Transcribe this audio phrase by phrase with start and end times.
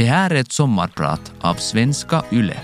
[0.00, 2.60] Det här är ett sommarprat av Svenska Yle.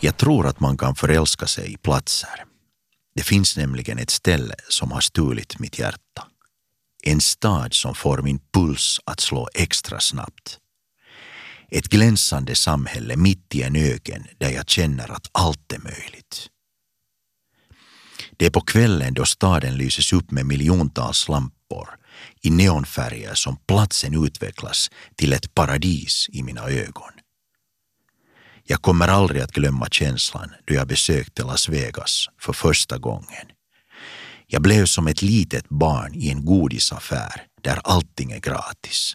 [0.00, 2.44] Jag tror att man kan förälska sig i platser.
[3.14, 6.26] Det finns nämligen ett ställe som har stulit mitt hjärta.
[7.04, 10.58] En stad som får min puls att slå extra snabbt.
[11.70, 16.48] Ett glänsande samhälle mitt i en öken där jag känner att allt är möjligt.
[18.36, 21.88] Det är på kvällen då staden lyses upp med miljontals lampor
[22.42, 27.12] i neonfärger som platsen utvecklas till ett paradis i mina ögon.
[28.64, 33.46] Jag kommer aldrig att glömma känslan då jag besökte Las Vegas för första gången.
[34.46, 39.14] Jag blev som ett litet barn i en godisaffär där allting är gratis.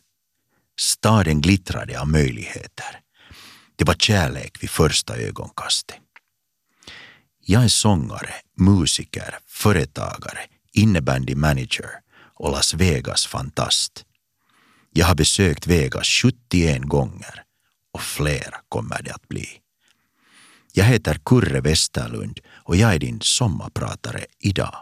[0.79, 2.99] Staden glittrade av möjligheter.
[3.75, 5.97] Det var kärlek vid första ögonkastet.
[7.45, 10.39] Jag är sångare, musiker, företagare,
[10.71, 11.89] innebandy manager
[12.35, 14.05] och Las Vegas fantast.
[14.93, 17.43] Jag har besökt Vegas 71 gånger
[17.93, 19.47] och fler kommer det att bli.
[20.73, 24.75] Jag heter Kurre Westerlund och jag är din sommarpratare idag.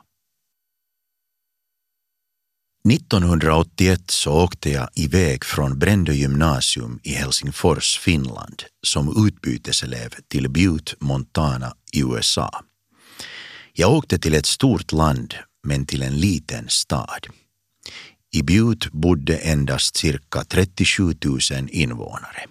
[2.89, 10.95] 1981 så åkte jag iväg från Brändö gymnasium i Helsingfors, Finland som utbyteselev till Butte,
[10.99, 12.63] Montana i USA.
[13.73, 17.27] Jag åkte till ett stort land men till en liten stad.
[18.33, 22.45] I Butte bodde endast cirka 37 000 invånare.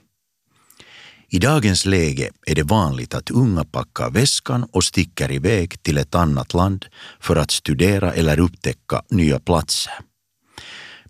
[1.29, 6.15] I dagens läge är det vanligt att unga packar väskan och sticker iväg till ett
[6.15, 6.87] annat land
[7.21, 9.93] för att studera eller upptäcka nya platser.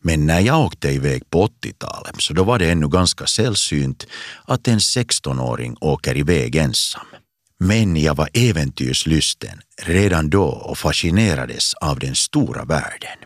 [0.02, 4.06] Men när jag åkte iväg på 80-talet så då var det ännu ganska sällsynt
[4.44, 7.06] att en 16-åring åker iväg ensam.
[7.58, 13.18] Men jag var äventyrslysten redan då och fascinerades av den stora världen.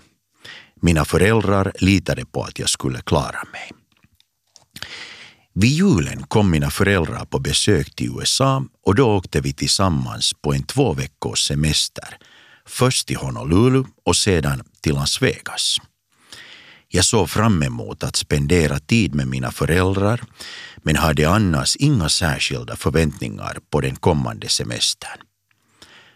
[0.82, 3.70] Mina föräldrar litade på att jag skulle klara mig.
[5.52, 10.54] Vid julen kom mina föräldrar på besök till USA och då åkte vi tillsammans på
[10.54, 12.18] en två veckors semester.
[12.66, 15.78] Först till Honolulu och sedan till Las Vegas.
[16.94, 20.20] Jag såg fram emot att spendera tid med mina föräldrar
[20.76, 25.18] men hade annars inga särskilda förväntningar på den kommande semestern.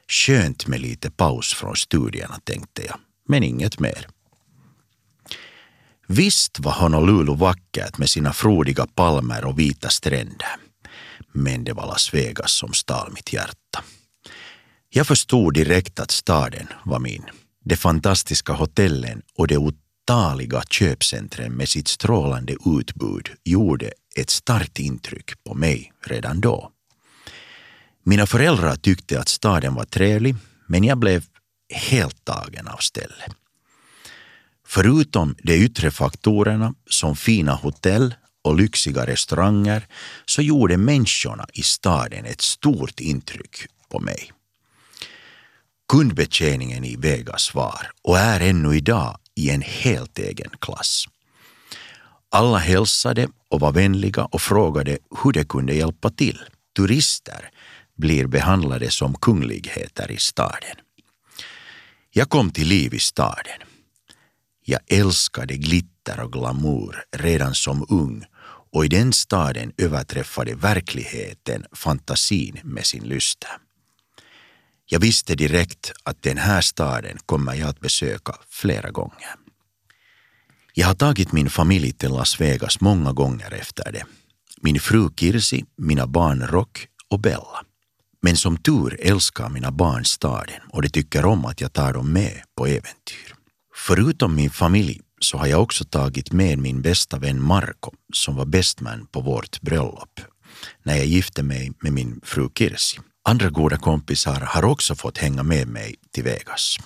[0.08, 2.96] Skönt med lite paus från studierna tänkte jag,
[3.28, 4.08] men inget mer.
[6.06, 10.56] Visst var Honolulu vackert med sina frodiga palmer och vita stränder.
[11.32, 13.84] Men det var Las Vegas som stal mitt hjärta.
[14.88, 17.24] Jag förstod direkt att staden var min.
[17.64, 19.56] De fantastiska hotellen och de
[20.08, 26.70] otaliga köpcentren med sitt strålande utbud gjorde ett starkt intryck på mig redan då.
[28.04, 30.36] Mina föräldrar tyckte att staden var trevlig,
[30.66, 31.24] men jag blev
[31.74, 33.32] helt tagen av stället.
[34.66, 38.14] Förutom de yttre faktorerna som fina hotell
[38.44, 39.86] och lyxiga restauranger
[40.26, 44.32] så gjorde människorna i staden ett stort intryck på mig.
[45.88, 51.04] Kundbetjäningen i Vegas var och är ännu idag i en helt egen klass.
[52.30, 56.38] Alla hälsade och var vänliga och frågade hur de kunde hjälpa till.
[56.76, 57.50] Turister
[57.96, 60.76] blir behandlade som kungligheter i staden.
[62.10, 63.60] Jag kom till liv i staden.
[64.64, 68.24] Jag älskade glitter och glamour redan som ung
[68.72, 73.50] och i den staden överträffade verkligheten fantasin med sin lyster.
[74.90, 79.34] Jag visste direkt att den här staden kommer jag att besöka flera gånger.
[80.74, 84.04] Jag har tagit min familj till Las Vegas många gånger efter det.
[84.60, 87.64] Min fru Kirsi, mina barn Rock och Bella.
[88.22, 92.12] Men som tur älskar mina barn staden och de tycker om att jag tar dem
[92.12, 93.34] med på äventyr.
[93.74, 98.46] Förutom min familj så har jag också tagit med min bästa vän Marco som var
[98.46, 100.20] bestman på vårt bröllop
[100.82, 103.00] när jag gifte mig med min fru Kirsi.
[103.28, 106.76] Andra goda kompisar har också fått hänga med mig till Vegas.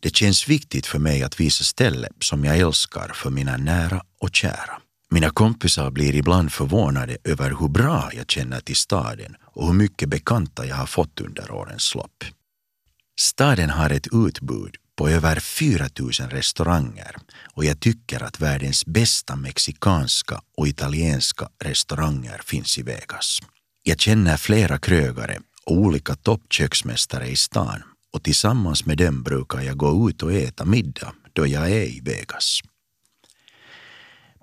[0.00, 4.30] Det känns viktigt för mig att visa ställen som jag älskar för mina nära och
[4.32, 4.80] kära.
[5.10, 10.08] Mina kompisar blir ibland förvånade över hur bra jag känner till staden och hur mycket
[10.08, 12.24] bekanta jag har fått under årens lopp.
[13.20, 17.16] Staden har ett utbud på över 4 000 restauranger
[17.54, 23.40] och jag tycker att världens bästa mexikanska och italienska restauranger finns i Vegas.
[23.82, 27.82] Jag känner flera krögare och olika toppköksmästare i stan
[28.12, 32.00] och tillsammans med dem brukar jag gå ut och äta middag då jag är i
[32.00, 32.60] Vegas.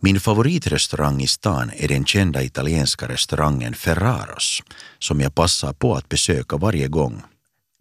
[0.02, 4.64] Min favoritrestaurang i stan är den kända italienska restaurangen Ferraros
[5.00, 7.22] som jag passar på att besöka varje gång.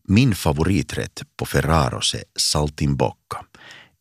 [0.08, 3.44] Min favoriträtt på Ferraros är saltimbocca,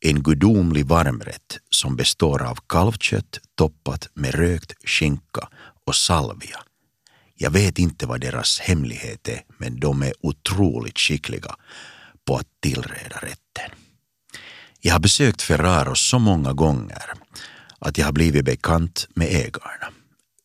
[0.00, 5.48] en gudomlig varmrätt som består av kalvkött toppat med rökt skinka
[5.86, 6.65] och salvia.
[7.38, 11.56] Jag vet inte vad deras hemlighet är, men de är otroligt skickliga
[12.24, 13.70] på att tillreda rätten.
[14.80, 17.12] Jag har besökt Ferraros så många gånger
[17.78, 19.92] att jag har blivit bekant med ägarna.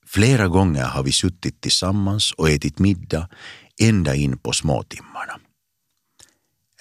[0.08, 3.30] Flera gånger har vi suttit tillsammans och ätit middag
[3.82, 5.40] ända in på småtimmarna.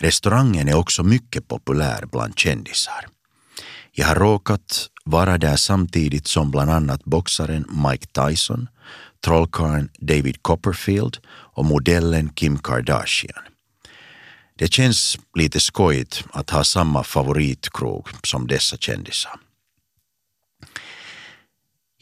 [0.01, 3.07] Restaurangen är också mycket populär bland kändisar.
[3.93, 8.69] Jag har råkat vara där samtidigt som bland annat boxaren Mike Tyson,
[9.25, 13.43] trollkarlen David Copperfield och modellen Kim Kardashian.
[14.59, 19.33] Det känns lite skojigt att ha samma favoritkrog som dessa kändisar.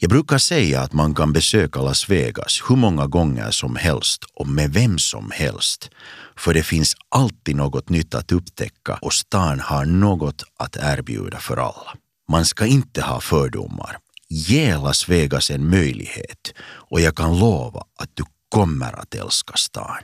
[0.01, 4.47] Jag brukar säga att man kan besöka Las Vegas hur många gånger som helst och
[4.47, 5.89] med vem som helst,
[6.35, 11.57] för det finns alltid något nytt att upptäcka och stan har något att erbjuda för
[11.57, 11.95] alla.
[12.31, 13.97] Man ska inte ha fördomar.
[14.31, 20.03] Ge Las Vegas en möjlighet och jag kan lova att du kommer att älska stan.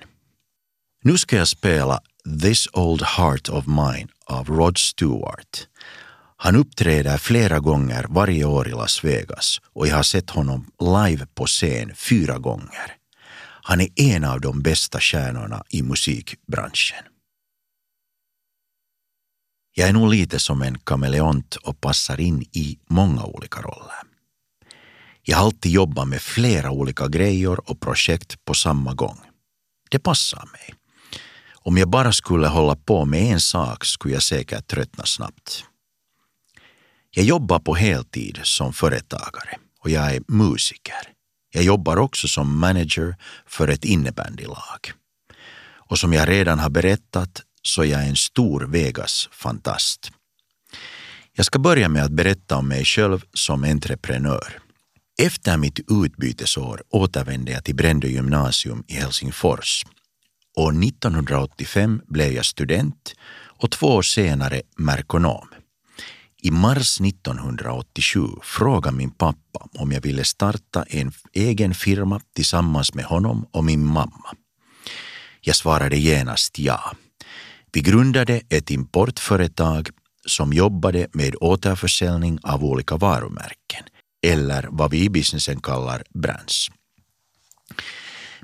[1.04, 2.00] Nu ska jag spela
[2.42, 5.68] This Old Heart of Mine av Rod Stewart.
[6.38, 11.26] Han uppträder flera gånger varje år i Las Vegas och jag har sett honom live
[11.26, 12.96] på scen fyra gånger.
[13.62, 17.04] Han är en av de bästa stjärnorna i musikbranschen.
[19.74, 24.05] Jag är nog lite som en kameleont och passar in i många olika roller.
[25.28, 29.20] Jag har alltid jobbat med flera olika grejer och projekt på samma gång.
[29.90, 30.76] Det passar mig.
[31.54, 35.64] Om jag bara skulle hålla på med en sak skulle jag säkert tröttna snabbt.
[37.12, 41.12] Jag jobbar på heltid som företagare och jag är musiker.
[41.52, 43.16] Jag jobbar också som manager
[43.48, 44.92] för ett innebandylag.
[45.90, 50.12] Och som jag redan har berättat så är jag en stor Vegas-fantast.
[51.34, 54.65] Jag ska börja med att berätta om mig själv som entreprenör.
[55.18, 59.86] Efter mitt utbytesår återvände jag till Brändö gymnasium i Helsingfors.
[60.56, 63.14] År 1985 blev jag student
[63.60, 65.48] och två år senare merkonom.
[66.42, 73.06] I mars 1987 frågade min pappa om jag ville starta en egen firma tillsammans med
[73.06, 74.36] honom och min mamma.
[75.42, 76.96] Jag svarade genast ja.
[77.74, 79.90] Vi grundade ett importföretag
[80.28, 83.84] som jobbade med återförsäljning av olika varumärken,
[84.32, 86.68] eller vad vi i businessen kallar brands.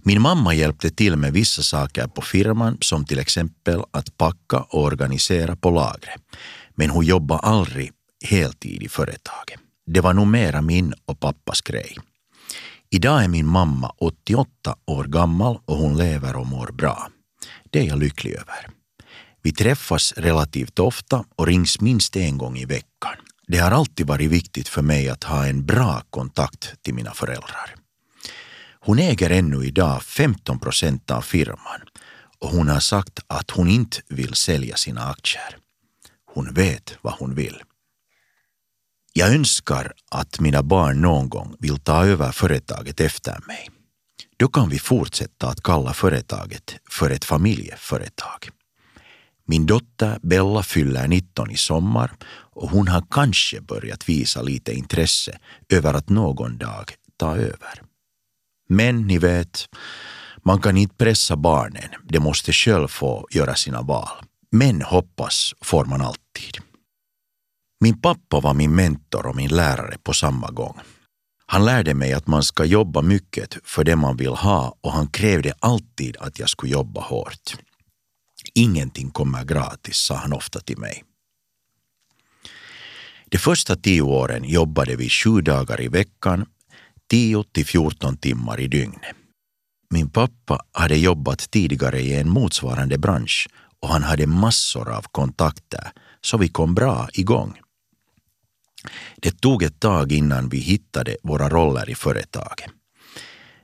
[0.04, 4.84] Min mamma hjälpte till med vissa saker på firman som till exempel att packa och
[4.84, 6.22] organisera på lagret
[6.76, 7.92] men hon jobbade aldrig
[8.26, 9.60] heltid i företaget.
[9.86, 11.98] Det var nog mera min och pappas grej.
[12.90, 17.08] Idag är min mamma 88 år gammal och hon lever och mår bra.
[17.70, 18.68] Det är jag lycklig över.
[19.42, 23.16] Vi träffas relativt ofta och rings minst en gång i veckan.
[23.52, 27.76] Det har alltid varit viktigt för mig att ha en bra kontakt till mina föräldrar.
[28.80, 31.82] Hon äger ännu idag 15 procent av firman
[32.40, 35.58] och hon har sagt att hon inte vill sälja sina aktier.
[36.34, 37.62] Hon vet vad hon vill.
[39.14, 43.70] Jag önskar att mina barn någon gång vill ta över företaget efter mig.
[44.38, 48.50] Då kan vi fortsätta att kalla företaget för ett familjeföretag.
[49.52, 52.12] Min dotter Bella fyller 19 i sommar
[52.56, 55.40] och hon har kanske börjat visa lite intresse
[55.70, 57.82] över att någon dag ta över.
[58.70, 59.66] Men ni vet,
[60.44, 64.08] man kan inte pressa barnen, de måste själv få göra sina val.
[64.52, 66.58] Men hoppas får man alltid.
[67.80, 70.80] Min pappa var min mentor och min lärare på samma gång.
[71.46, 75.08] Han lärde mig att man ska jobba mycket för det man vill ha och han
[75.08, 77.58] krävde alltid att jag skulle jobba hårt.
[78.54, 81.04] Ingenting kommer gratis, sa han ofta till mig.
[83.26, 86.46] De första tio åren jobbade vi sju dagar i veckan,
[87.10, 89.16] 10 till 14 timmar i dygnet.
[89.90, 93.48] Min pappa hade jobbat tidigare i en motsvarande bransch
[93.80, 95.92] och han hade massor av kontakter
[96.22, 97.60] så vi kom bra igång.
[99.16, 102.70] Det tog ett tag innan vi hittade våra roller i företaget.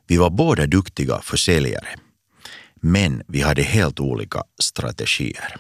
[0.08, 1.88] Vi var båda duktiga försäljare,
[2.92, 5.56] men vi hade helt olika strategier.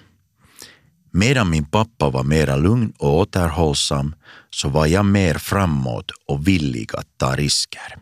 [1.11, 4.15] Medan min pappa var mera lugn och återhållsam
[4.49, 7.97] så var jag mer framåt och villig att ta risker.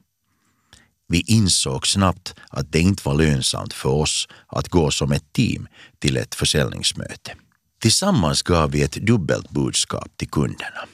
[1.07, 5.67] Vi insåg snabbt att det inte var lönsamt för oss att gå som ett team
[5.99, 7.35] till ett försäljningsmöte.
[7.81, 10.85] Tillsammans gav vi ett dubbelt budskap till kunderna.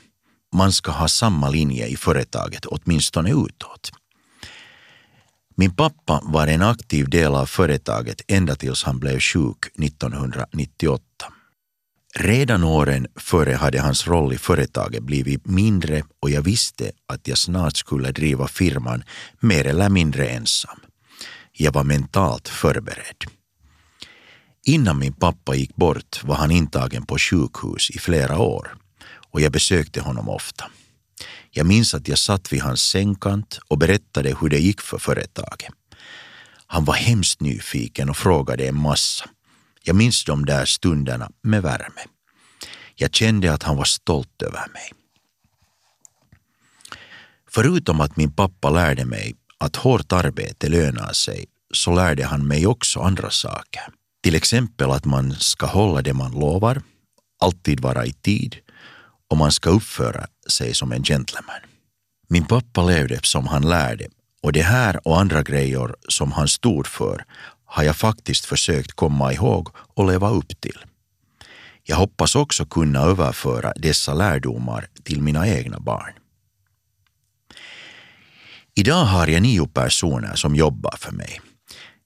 [0.56, 3.92] man ska ha samma linje i företaget, åtminstone utåt.
[5.56, 11.04] Min pappa var en aktiv del av företaget ända tills han blev sjuk 1998.
[12.16, 17.38] Redan åren före hade hans roll i företaget blivit mindre och jag visste att jag
[17.38, 19.04] snart skulle driva firman
[19.40, 20.80] mer eller mindre ensam.
[21.52, 23.24] Jag var mentalt förberedd.
[24.66, 28.76] Innan min pappa gick bort var han intagen på sjukhus i flera år
[29.32, 30.66] och jag besökte honom ofta.
[31.54, 35.72] Jag minns att jag satt vid hans sängkant och berättade hur det gick för företaget.
[36.68, 39.30] Han var hemskt nyfiken och frågade en massa.
[39.84, 42.02] Jag minns de där stunderna med värme.
[42.96, 44.92] Jag kände att han var stolt över mig.
[47.50, 52.68] Förutom att min pappa lärde mig att hårt arbete lönar sig så lärde han mig
[52.68, 53.82] också andra saker.
[54.24, 56.82] Till exempel att man ska hålla det man lovar,
[57.40, 58.56] alltid vara i tid
[59.30, 61.62] och man ska uppföra sig som en gentleman.
[62.30, 64.08] Min pappa levde som han lärde
[64.44, 67.26] och det här och andra grejer som han stod för
[67.66, 70.78] har jag faktiskt försökt komma ihåg och leva upp till.
[71.84, 76.14] Jag hoppas också kunna överföra dessa lärdomar till mina egna barn.
[78.76, 81.42] Idag har jag nio personer som jobbar för mig.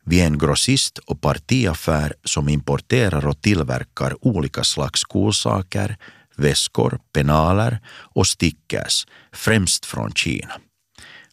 [0.06, 5.98] Vi är en grossist och partiaffär som importerar och tillverkar olika slags skolsaker,
[6.38, 10.54] väskor, penaler och stickers, främst från Kina.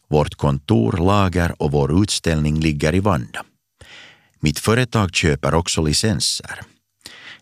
[0.09, 3.43] Vårt kontor, lager och vår utställning ligger i Vanda.
[4.39, 6.59] Mitt företag köper också licenser,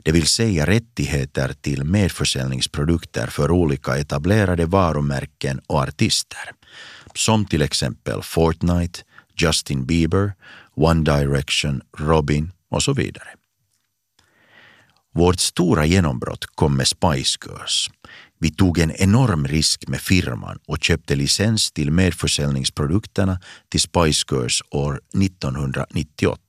[0.04, 6.52] det vill säga rättigheter till medförsäljningsprodukter för olika etablerade varumärken och artister,
[7.16, 9.00] som till exempel Fortnite,
[9.36, 10.34] Justin Bieber,
[10.76, 13.28] One Direction, Robin och så vidare.
[15.14, 17.90] Vårt stora genombrott kom med Spice Girls.
[18.40, 23.40] Vi tog en enorm risk med firman och köpte licens till medförsäljningsprodukterna
[23.70, 26.42] till Spice Girls år 1998.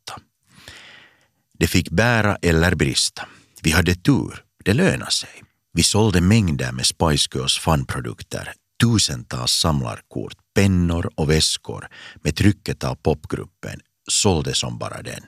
[1.59, 3.29] Det fick bära eller brista.
[3.63, 5.43] Vi hade tur, det lönade sig.
[5.73, 11.89] Vi sålde mängder med Spice Girls fanprodukter, tusentals samlarkort, pennor och väskor
[12.23, 15.23] med trycket av popgruppen sålde som bara den.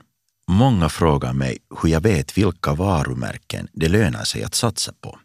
[0.47, 5.19] Många frågar mig hur jag vet vilka varumärken det lönar sig att satsa på.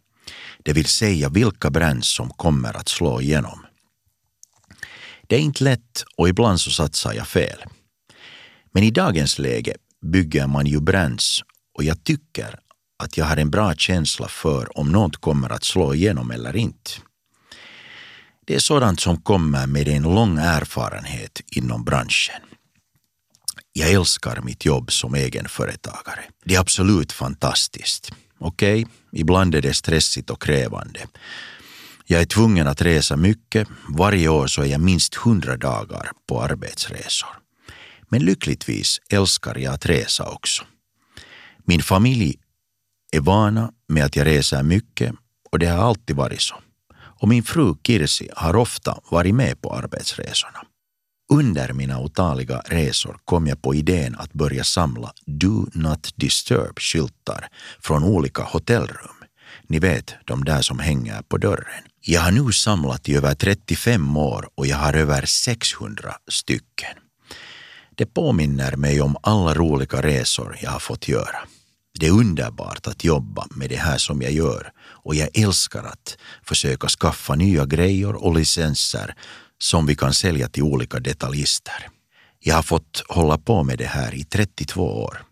[0.62, 3.66] Det vill säga vilka brands som kommer att slå igenom.
[5.28, 7.64] Det är inte lätt och ibland så satsar jag fel.
[8.72, 11.40] Men i dagens läge bygger man ju brands
[11.74, 12.58] och jag tycker
[13.02, 16.90] att jag har en bra känsla för om något kommer att slå igenom eller inte.
[18.46, 22.49] Det är sådant som kommer med en lång erfarenhet inom branschen.
[23.72, 26.24] Jag älskar mitt jobb som egenföretagare.
[26.44, 28.12] Det är absolut fantastiskt.
[28.38, 31.00] Okej, okay, ibland är det stressigt och krävande.
[32.06, 33.68] Jag är tvungen att resa mycket.
[33.88, 37.28] Varje år så är jag minst hundra dagar på arbetsresor.
[38.08, 40.64] Men lyckligtvis älskar jag att resa också.
[41.64, 42.38] Min familj
[43.12, 45.14] är vana med att jag reser mycket
[45.50, 46.54] och det har alltid varit så.
[46.94, 50.62] Och min fru Kirsi har ofta varit med på arbetsresorna.
[51.32, 57.48] Under mina otaliga resor kom jag på idén att börja samla Do Not Disturb-skyltar
[57.80, 59.16] från olika hotellrum.
[59.66, 61.84] Ni vet, de där som hänger på dörren.
[62.00, 66.96] Jag har nu samlat i över 35 år och jag har över 600 stycken.
[67.94, 71.38] Det påminner mig om alla roliga resor jag har fått göra.
[72.00, 76.18] Det är underbart att jobba med det här som jag gör och jag älskar att
[76.42, 79.14] försöka skaffa nya grejer och licenser
[79.62, 81.88] som vi kan sälja till olika detaljister.
[82.38, 85.22] Jag har fått hålla på med det här i 32 år.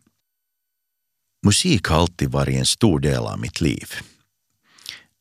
[1.47, 3.93] Musik har alltid varit en stor del av mitt liv.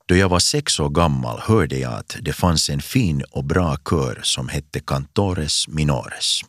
[0.06, 3.78] Då jag var sex år gammal hörde jag att det fanns en fin och bra
[3.90, 6.42] kör som hette Cantores Minores.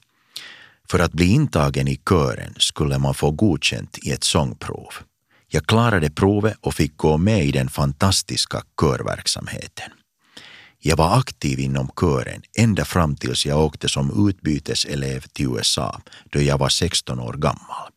[0.91, 4.93] För att bli intagen i kören skulle man få godkänt i ett sångprov.
[5.49, 9.93] Jag klarade provet och fick gå med i den fantastiska körverksamheten.
[10.81, 16.43] Jag var aktiv inom kören ända fram tills jag åkte som utbyteselev till USA då
[16.43, 17.91] jag var 16 år gammal.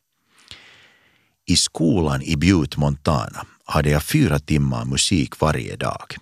[1.46, 6.16] I skolan i Butte, Montana hade jag fyra timmar musik varje dag.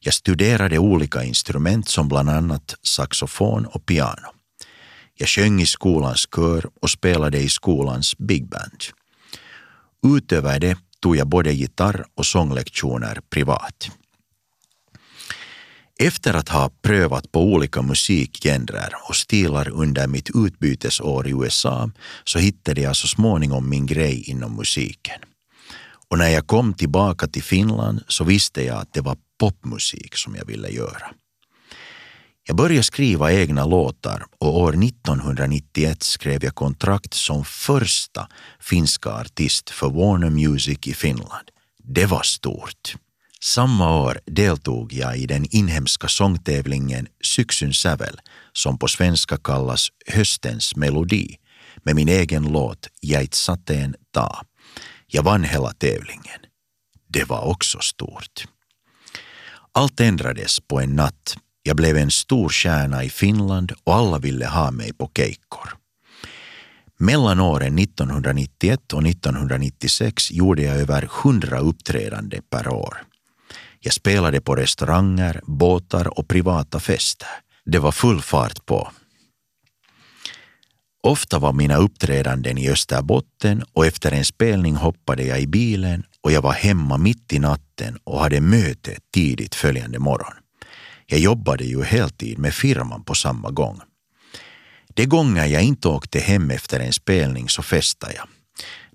[0.00, 4.28] Jag studerade olika instrument som bland annat saxofon och piano.
[5.14, 8.82] Jag sjöng i skolans kör och spelade i skolans big band.
[10.06, 13.90] Utöver det tog jag både gitarr och sånglektioner privat.
[15.98, 21.90] Efter att ha prövat på olika musikgenrer och stilar under mitt utbytesår i USA
[22.24, 25.20] så hittade jag så småningom min grej inom musiken.
[26.08, 30.34] Och när jag kom tillbaka till Finland så visste jag att det var popmusik som
[30.34, 31.10] jag ville göra.
[32.46, 38.28] Jag började skriva egna låtar och år 1991 skrev jag kontrakt som första
[38.60, 41.50] finska artist för Warner Music i Finland.
[41.82, 42.96] Det var stort.
[43.46, 48.20] Samma år deltog jag i den inhemska sångtävlingen Syksyn sävel
[48.52, 51.36] som på svenska kallas Höstens melodi
[51.82, 54.42] med min egen låt Jäit sateen ta.
[55.06, 56.40] Jag vann hela tävlingen.
[57.08, 58.44] Det var också stort.
[59.72, 61.36] Allt ändrades på en natt.
[61.62, 65.76] Jag blev en stor stjärna i Finland och alla ville ha mig på keikkor.
[66.98, 73.06] Mellan åren 1991 och 1996 gjorde jag över hundra uppträdande per år.
[73.86, 77.28] Jag spelade på restauranger, båtar och privata fester.
[77.64, 78.90] Det var full fart på.
[81.02, 86.32] Ofta var mina uppträdanden i Österbotten och efter en spelning hoppade jag i bilen och
[86.32, 90.34] jag var hemma mitt i natten och hade möte tidigt följande morgon.
[91.06, 93.80] Jag jobbade ju heltid med firman på samma gång.
[94.94, 98.28] De gånger jag inte åkte hem efter en spelning så festade jag.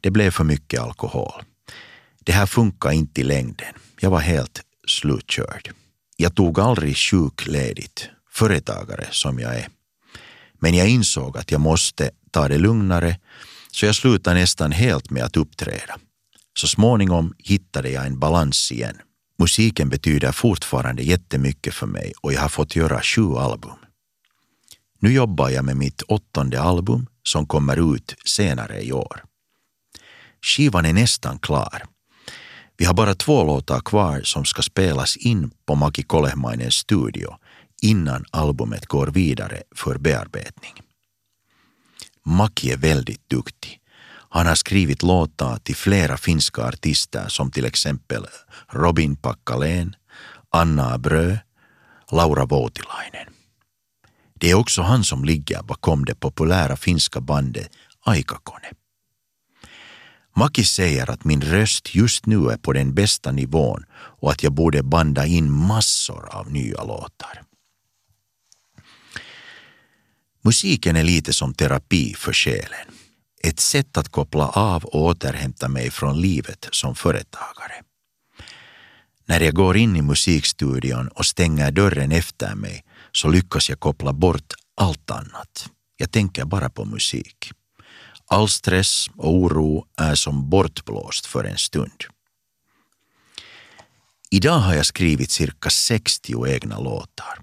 [0.01, 1.43] Det blev för mycket alkohol.
[2.25, 3.73] Det här funkar inte i längden.
[3.99, 5.69] Jag var helt slutkörd.
[6.17, 9.67] Jag tog aldrig sjukledigt, företagare som jag är.
[10.59, 13.19] Men jag insåg att jag måste ta det lugnare
[13.71, 15.97] så jag slutade nästan helt med att uppträda.
[16.59, 19.01] Så småningom hittade jag en balans igen.
[19.39, 23.77] Musiken betyder fortfarande jättemycket för mig och jag har fått göra sju album.
[24.99, 29.23] Nu jobbar jag med mitt åttonde album som kommer ut senare i år.
[30.41, 31.83] Skivan är nästan klar.
[32.81, 37.35] Vi har bara två låtar kvar som ska spelas in på Maki Kolehmainens studio
[37.81, 40.73] innan albumet går vidare för bearbetning.
[42.25, 43.79] Maki är väldigt duktig.
[44.29, 48.25] Han har skrivit låtar till flera finska artister som till exempel
[48.69, 49.95] Robin Packalén,
[50.49, 51.37] Anna Brö,
[52.11, 53.27] Laura Voutilainen.
[54.33, 57.69] Det är också han som ligger bakom det populära finska bandet
[58.05, 58.80] Aikakone.
[60.35, 64.53] Maki säger att min röst just nu är på den bästa nivån och att jag
[64.53, 67.43] borde banda in massor av nya låtar.
[70.43, 72.87] Musiken är lite som terapi för själen.
[73.43, 77.83] Ett sätt att koppla av och återhämta mig från livet som företagare.
[79.25, 84.13] När jag går in i musikstudion och stänger dörren efter mig så lyckas jag koppla
[84.13, 85.69] bort allt annat.
[85.97, 87.51] Jag tänker bara på musik.
[88.31, 92.03] All stress och oro är som bortblåst för en stund.
[94.29, 97.39] Idag har jag skrivit cirka 60 egna låtar.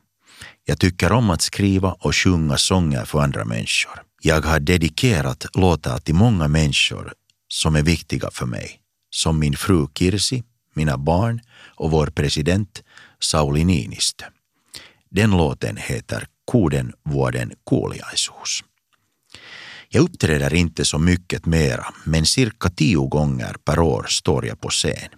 [0.64, 4.02] Jag tycker om att skriva och sjunga sånger för andra människor.
[4.22, 7.12] Jag har dedikerat låtar till många människor
[7.48, 10.42] som är viktiga för mig, som min fru Kirsi,
[10.74, 11.40] mina barn
[11.76, 12.82] och vår president
[13.20, 14.24] Sauli Niinistö.
[15.10, 18.62] Den låten heter Kuuden vuoden kuuliaisuus.
[19.88, 24.68] Jag uppträder inte så mycket mera, men cirka tio gånger per år står jag på
[24.68, 25.10] scen.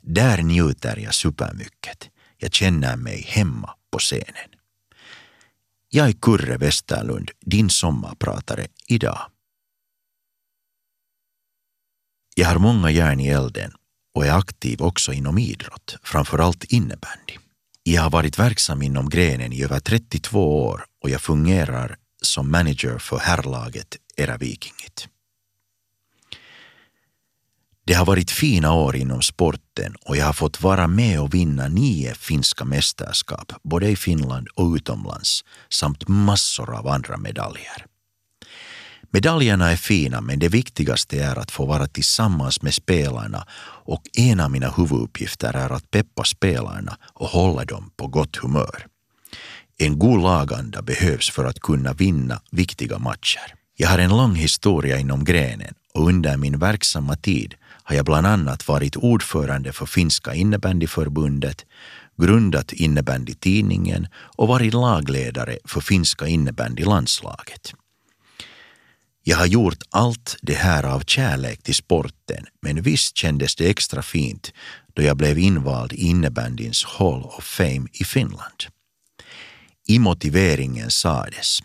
[0.00, 2.10] Där njuter jag supermycket.
[2.36, 4.50] Jag känner mig hemma på scenen.
[5.88, 9.30] Jag är Kurre Westerlund, din sommarpratare idag.
[12.34, 13.72] Jag har många järn i elden
[14.14, 17.38] och är aktiv också inom idrott, framförallt innebandy.
[17.82, 22.98] Jag har varit verksam inom grenen i över 32 år och jag fungerar som manager
[22.98, 25.08] för herrlaget Era Vikingit.
[27.86, 31.68] Det har varit fina år inom sporten och jag har fått vara med och vinna
[31.68, 37.86] nio finska mästerskap, både i Finland och utomlands, samt massor av andra medaljer.
[39.10, 43.46] Medaljerna är fina men det viktigaste är att få vara tillsammans med spelarna
[43.84, 48.86] och en av mina huvuduppgifter är att peppa spelarna och hålla dem på gott humör.
[49.78, 53.54] En god laganda behövs för att kunna vinna viktiga matcher.
[53.76, 58.26] Jag har en lång historia inom grenen och under min verksamma tid har jag bland
[58.26, 61.64] annat varit ordförande för finska innebandyförbundet,
[62.16, 67.74] grundat innebandytidningen och varit lagledare för finska innebandylandslaget.
[69.26, 74.02] Jag har gjort allt det här av kärlek till sporten, men visst kändes det extra
[74.02, 74.52] fint
[74.94, 78.73] då jag blev invald i innebandyns Hall of Fame i Finland.
[79.86, 81.60] I motiveringen sades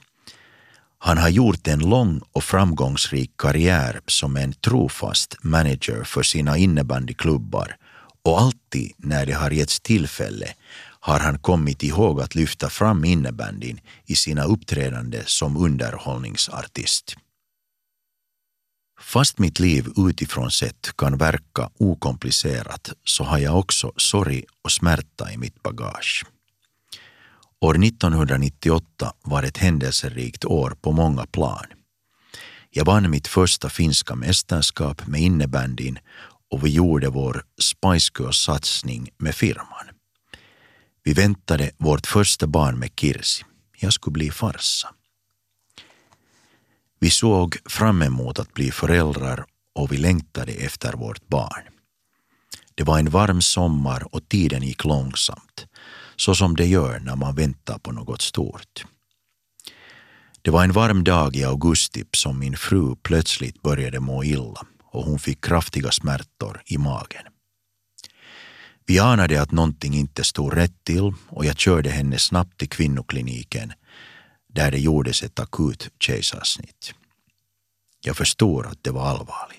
[1.01, 7.77] han har gjort en lång och framgångsrik karriär som en trofast manager för sina innebandyklubbar
[8.23, 10.53] och alltid när det har getts tillfälle
[10.99, 17.15] har han kommit ihåg att lyfta fram innebandyn i sina uppträdande som underhållningsartist.
[19.01, 25.31] Fast mitt liv utifrån sett kan verka okomplicerat så har jag också sorg och smärta
[25.31, 26.25] i mitt bagage.
[27.61, 31.65] År 1998 var ett händelserikt år på många plan.
[32.69, 35.99] Jag vann mitt första finska mästerskap med innebandyn
[36.51, 39.89] och vi gjorde vår Spice Girls-satsning med firman.
[41.03, 43.45] Vi väntade vårt första barn med Kirsi.
[43.79, 44.89] Jag skulle bli farsa.
[46.99, 49.45] Vi såg fram emot att bli föräldrar
[49.75, 51.63] och vi längtade efter vårt barn.
[52.75, 55.65] Det var en varm sommar och tiden gick långsamt,
[56.19, 58.85] så som det gör när man väntar på något stort.
[60.41, 65.03] Det var en varm dag i augusti som min fru plötsligt började må illa och
[65.03, 67.23] hon fick kraftiga smärtor i magen.
[68.85, 73.73] Vi anade att någonting inte stod rätt till och jag körde henne snabbt till kvinnokliniken
[74.53, 76.93] där det gjordes ett akut kejsarsnitt.
[78.01, 79.58] Jag förstår att det var allvarligt.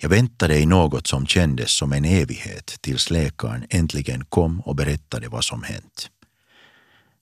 [0.00, 5.28] Jag väntade i något som kändes som en evighet tills läkaren äntligen kom och berättade
[5.28, 6.10] vad som hänt.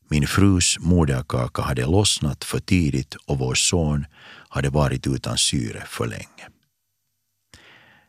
[0.09, 4.07] Min frus moderkaka hade lossnat för tidigt och vår son
[4.49, 6.49] hade varit utan syre för länge.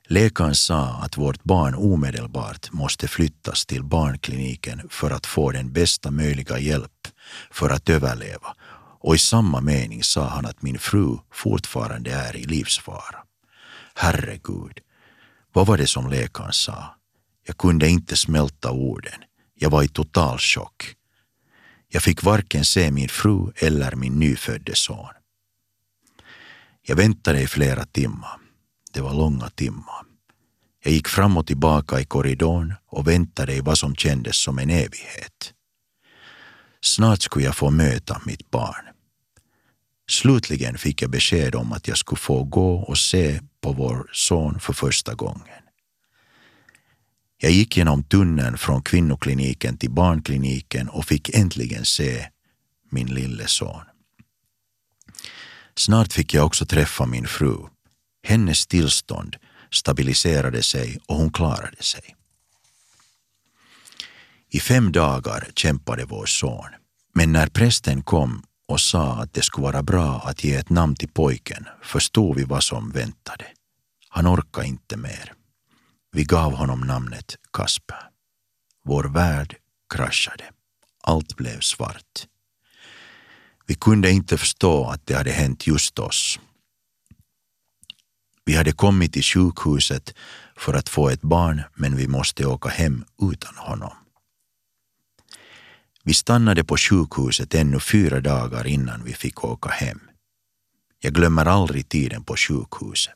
[0.08, 6.12] Läkaren sa att vårt barn omedelbart måste flyttas till barnkliniken för att få den bästa
[6.12, 7.08] möjliga hjälp
[7.52, 8.56] för att överleva
[9.00, 13.27] och i samma mening sa han att min fru fortfarande är i livsfara.
[14.00, 14.80] Herregud,
[15.54, 16.96] vad var det som läkaren sa?
[17.46, 19.24] Jag kunde inte smälta orden.
[19.54, 20.96] Jag var i total chock.
[21.88, 25.14] Jag fick varken se min fru eller min nyfödde son.
[26.82, 28.40] Jag väntade i flera timmar.
[28.92, 30.02] Det var långa timmar.
[30.84, 34.70] Jag gick fram och tillbaka i korridoren och väntade i vad som kändes som en
[34.70, 35.54] evighet.
[36.82, 38.86] Snart skulle jag få möta mitt barn.
[40.10, 44.60] Slutligen fick jag besked om att jag skulle få gå och se på vår son
[44.60, 45.64] för första gången.
[47.38, 52.28] Jag gick genom tunneln från kvinnokliniken till barnkliniken och fick äntligen se
[52.90, 53.82] min lille son.
[55.76, 57.56] Snart fick jag också träffa min fru.
[58.24, 59.36] Hennes tillstånd
[59.72, 62.16] stabiliserade sig och hon klarade sig.
[64.50, 66.70] I fem dagar kämpade vår son,
[67.14, 70.96] men när prästen kom och sa att det skulle vara bra att ge ett namn
[70.96, 73.46] till pojken förstod vi vad som väntade.
[74.10, 75.34] Han orkade inte mer.
[76.12, 78.10] Vi gav honom namnet Kasper.
[78.84, 79.56] Vår värld
[79.94, 80.44] kraschade.
[81.04, 82.28] Allt blev svart.
[83.66, 86.40] Vi kunde inte förstå att det hade hänt just oss.
[88.46, 90.14] Vi hade kommit till sjukhuset
[90.58, 94.07] för att få ett barn men vi måste åka hem utan honom.
[96.08, 100.00] Vi stannade på sjukhuset ännu fyra dagar innan vi fick åka hem.
[101.00, 103.14] Jag glömmer aldrig tiden på sjukhuset.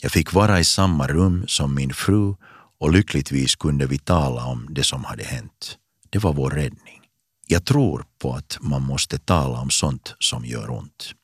[0.00, 2.34] Jag fick vara i samma rum som min fru
[2.80, 5.78] och lyckligtvis kunde vi tala om det som hade hänt.
[6.10, 7.00] Det var vår räddning.
[7.46, 11.14] Jag tror på att man måste tala om sånt som gör ont.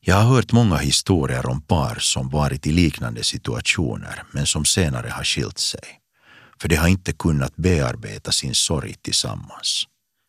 [0.00, 5.08] Jag har hört många historier om par som varit i liknande situationer men som senare
[5.08, 5.99] har skilt sig
[6.60, 9.86] för de har inte kunnat bearbeta sin sorg tillsammans.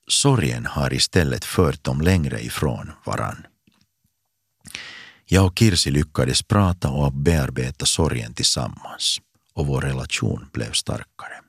[0.07, 3.45] Sorgen har istället fört dem längre ifrån varann.
[5.25, 9.21] Jag och Kirsi lyckades prata och bearbeta sorgen tillsammans
[9.53, 11.41] och vår relation blev starkare.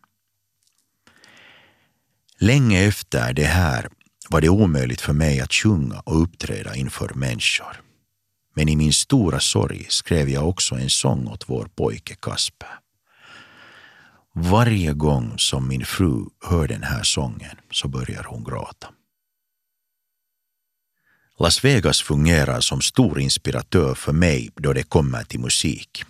[2.38, 3.88] Länge efter det här
[4.28, 7.82] var det omöjligt för mig att sjunga och uppträda inför människor.
[8.54, 12.78] Men i min stora sorg skrev jag också en sång åt vår pojke Kasper.
[14.34, 18.88] Varje gång som min fru hör den här sången så börjar hon gråta.
[21.38, 26.04] Las Vegas fungerar som stor inspiratör för mig då det kommer till musik.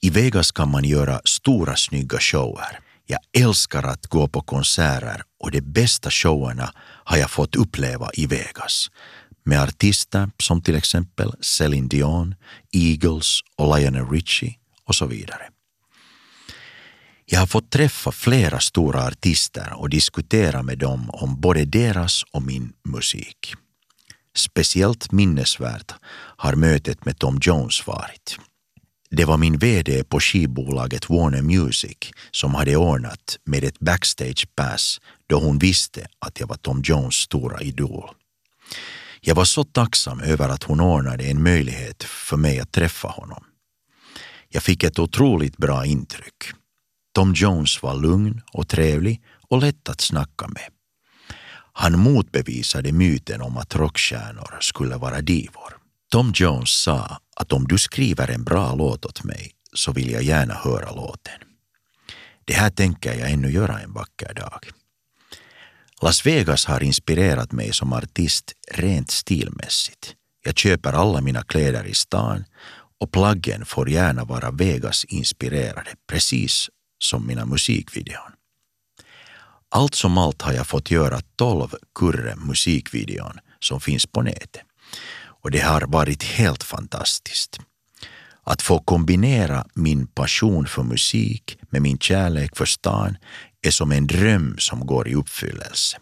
[0.00, 2.80] I Vegas kan man göra stora snygga shower.
[3.06, 6.72] Jag älskar att gå på konserter och de bästa showerna
[7.04, 8.90] har jag fått uppleva i Vegas
[9.44, 12.34] med artister som till exempel Celine Dion,
[12.72, 15.53] Eagles och Lionel Richie och så vidare.
[17.26, 22.42] Jag har fått träffa flera stora artister och diskutera med dem om både deras och
[22.42, 23.54] min musik.
[24.36, 25.94] Speciellt minnesvärt
[26.36, 28.38] har mötet med Tom Jones varit.
[29.10, 31.98] Det var min VD på skivbolaget Warner Music
[32.30, 37.14] som hade ordnat med ett backstage pass då hon visste att jag var Tom Jones
[37.14, 38.10] stora idol.
[39.20, 43.44] Jag var så tacksam över att hon ordnade en möjlighet för mig att träffa honom.
[44.48, 46.44] Jag fick ett otroligt bra intryck.
[47.14, 50.68] Tom Jones var lugn och trevlig och lätt att snacka med.
[51.72, 55.76] Han motbevisade myten om att rockstjärnor skulle vara divor.
[56.10, 60.22] Tom Jones sa att om du skriver en bra låt åt mig så vill jag
[60.22, 61.40] gärna höra låten.
[62.44, 64.70] Det här tänker jag ännu göra en vacker dag.
[66.02, 70.14] Las Vegas har inspirerat mig som artist rent stilmässigt.
[70.44, 72.44] Jag köper alla mina kläder i stan
[73.00, 76.68] och plaggen får gärna vara Vegas-inspirerade, precis
[76.98, 78.32] som mina musikvideon.
[79.68, 84.62] Allt som allt har jag fått göra tolv kurre musikvideon som finns på nätet.
[85.42, 87.60] Och det har varit helt fantastiskt.
[88.42, 93.16] Att få kombinera min passion för musik med min kärlek för stan
[93.62, 95.98] är som en dröm som går i uppfyllelse.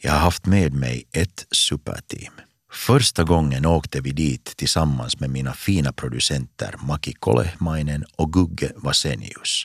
[0.00, 2.34] Jag har haft med mig ett superteam.
[2.76, 9.64] Första gången åkte vi dit tillsammans med mina fina producenter Maki Kolehmainen och Gugge Vasenius.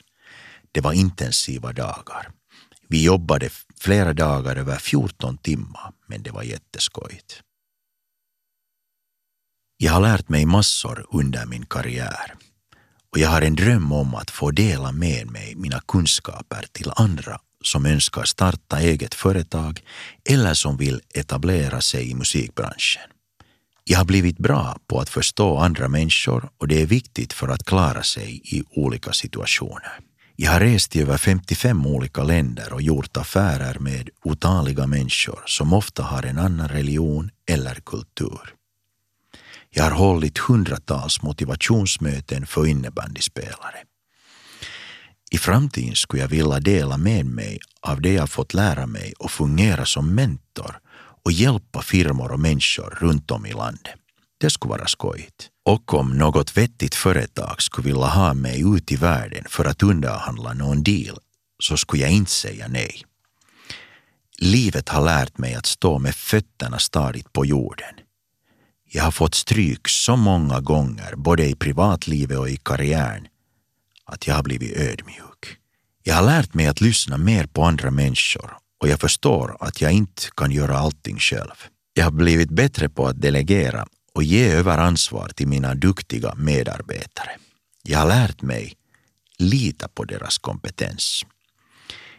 [0.72, 2.30] Det var intensiva dagar.
[2.88, 7.40] Vi jobbade flera dagar över 14 timmar, men det var jätteskojigt.
[9.76, 12.34] Jag har lärt mig massor under min karriär
[13.10, 17.40] och jag har en dröm om att få dela med mig mina kunskaper till andra
[17.62, 19.80] som önskar starta eget företag
[20.28, 23.02] eller som vill etablera sig i musikbranschen.
[23.84, 27.64] Jag har blivit bra på att förstå andra människor och det är viktigt för att
[27.64, 29.98] klara sig i olika situationer.
[30.36, 35.72] Jag har rest i över 55 olika länder och gjort affärer med otaliga människor som
[35.72, 38.54] ofta har en annan religion eller kultur.
[39.70, 43.78] Jag har hållit hundratals motivationsmöten för innebandyspelare.
[45.32, 49.30] I framtiden skulle jag vilja dela med mig av det jag fått lära mig och
[49.30, 50.78] fungera som mentor
[51.24, 53.94] och hjälpa firmor och människor runt om i landet.
[54.40, 55.48] Det skulle vara skojigt.
[55.64, 60.52] Och om något vettigt företag skulle vilja ha mig ut i världen för att underhandla
[60.52, 61.18] någon deal
[61.62, 63.04] så skulle jag inte säga nej.
[64.38, 67.94] Livet har lärt mig att stå med fötterna stadigt på jorden.
[68.92, 73.26] Jag har fått stryk så många gånger, både i privatlivet och i karriären,
[74.06, 75.56] att jag har blivit ödmjuk.
[76.02, 79.92] Jag har lärt mig att lyssna mer på andra människor och jag förstår att jag
[79.92, 81.54] inte kan göra allting själv.
[81.94, 87.30] Jag har blivit bättre på att delegera och ge över ansvar till mina duktiga medarbetare.
[87.82, 88.74] Jag har lärt mig
[89.38, 91.24] lita på deras kompetens.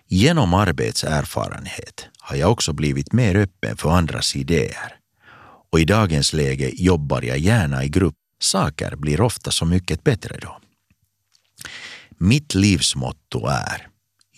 [0.08, 4.96] Genom arbetserfarenhet har jag också blivit mer öppen för andras idéer.
[5.72, 8.15] Och i dagens läge jobbar jag gärna i grupp.
[8.41, 10.60] Saker blir ofta så mycket bättre då.
[12.17, 13.88] Mitt livsmotto är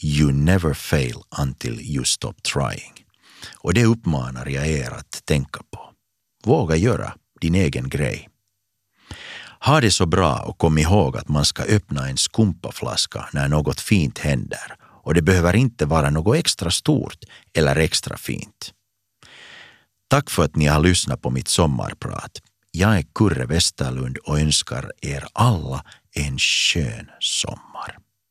[0.03, 2.93] You never fail until you stop trying.
[3.55, 5.79] Och det uppmanar jag er att tänka på.
[6.43, 8.29] Våga göra din egen grej.
[9.59, 13.79] Ha det så bra och kom ihåg att man ska öppna en skumpaflaska när något
[13.79, 17.17] fint händer och det behöver inte vara något extra stort
[17.53, 18.73] eller extra fint.
[20.07, 22.41] Tack för att ni har lyssnat på mitt sommarprat.
[22.71, 28.04] Jag är Kurre Westerlund och önskar er alla en skön sommar.